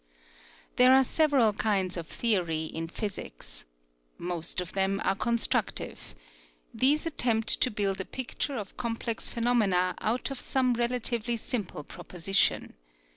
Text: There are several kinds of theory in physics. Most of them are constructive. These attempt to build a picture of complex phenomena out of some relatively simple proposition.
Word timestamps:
There 0.77 0.91
are 0.93 1.03
several 1.03 1.53
kinds 1.53 1.95
of 1.95 2.07
theory 2.07 2.63
in 2.63 2.87
physics. 2.87 3.65
Most 4.17 4.59
of 4.59 4.73
them 4.73 4.99
are 5.03 5.13
constructive. 5.13 6.15
These 6.73 7.05
attempt 7.05 7.61
to 7.61 7.69
build 7.69 8.01
a 8.01 8.05
picture 8.05 8.57
of 8.57 8.77
complex 8.77 9.29
phenomena 9.29 9.93
out 9.99 10.31
of 10.31 10.39
some 10.39 10.73
relatively 10.73 11.37
simple 11.37 11.83
proposition. 11.83 12.73